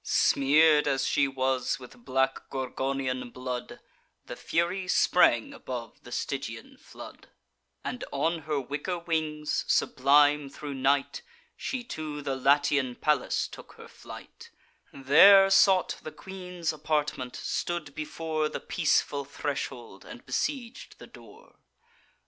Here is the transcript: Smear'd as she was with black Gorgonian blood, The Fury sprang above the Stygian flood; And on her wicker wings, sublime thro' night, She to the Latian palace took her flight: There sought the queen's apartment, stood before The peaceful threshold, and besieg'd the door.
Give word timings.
Smear'd 0.03 0.87
as 0.87 1.05
she 1.05 1.27
was 1.27 1.77
with 1.77 2.03
black 2.03 2.49
Gorgonian 2.49 3.29
blood, 3.29 3.79
The 4.25 4.35
Fury 4.35 4.87
sprang 4.87 5.53
above 5.53 6.01
the 6.01 6.11
Stygian 6.11 6.77
flood; 6.77 7.27
And 7.85 8.03
on 8.11 8.39
her 8.39 8.59
wicker 8.59 8.97
wings, 8.97 9.63
sublime 9.67 10.49
thro' 10.49 10.73
night, 10.73 11.21
She 11.55 11.83
to 11.83 12.23
the 12.23 12.35
Latian 12.35 12.95
palace 12.95 13.47
took 13.47 13.73
her 13.73 13.87
flight: 13.87 14.49
There 14.91 15.51
sought 15.51 15.99
the 16.01 16.11
queen's 16.11 16.73
apartment, 16.73 17.35
stood 17.35 17.93
before 17.93 18.49
The 18.49 18.59
peaceful 18.59 19.23
threshold, 19.23 20.03
and 20.03 20.25
besieg'd 20.25 20.97
the 20.97 21.05
door. 21.05 21.59